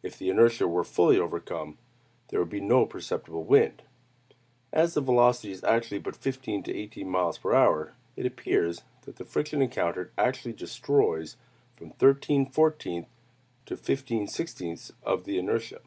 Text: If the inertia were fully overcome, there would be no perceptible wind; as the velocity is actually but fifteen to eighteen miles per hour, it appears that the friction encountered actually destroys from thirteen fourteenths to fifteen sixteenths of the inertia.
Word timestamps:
If 0.00 0.16
the 0.16 0.28
inertia 0.30 0.68
were 0.68 0.84
fully 0.84 1.18
overcome, 1.18 1.76
there 2.28 2.38
would 2.38 2.48
be 2.48 2.60
no 2.60 2.86
perceptible 2.86 3.42
wind; 3.42 3.82
as 4.72 4.94
the 4.94 5.00
velocity 5.00 5.50
is 5.50 5.64
actually 5.64 5.98
but 5.98 6.14
fifteen 6.14 6.62
to 6.62 6.72
eighteen 6.72 7.08
miles 7.10 7.36
per 7.36 7.52
hour, 7.52 7.96
it 8.14 8.26
appears 8.26 8.82
that 9.06 9.16
the 9.16 9.24
friction 9.24 9.60
encountered 9.60 10.12
actually 10.16 10.52
destroys 10.52 11.36
from 11.74 11.90
thirteen 11.90 12.46
fourteenths 12.48 13.10
to 13.64 13.76
fifteen 13.76 14.28
sixteenths 14.28 14.92
of 15.02 15.24
the 15.24 15.36
inertia. 15.36 15.80